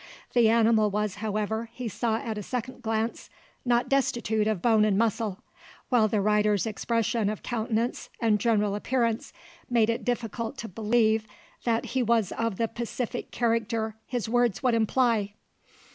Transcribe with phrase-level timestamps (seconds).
[0.33, 3.29] The animal was, however, he saw at a second glance,
[3.63, 5.43] not destitute of bone and muscle;
[5.89, 9.31] while the rider's expression of countenance and general appearance
[9.69, 11.27] made it difficult to believe
[11.65, 15.33] that he was of the pacific character his words would imply.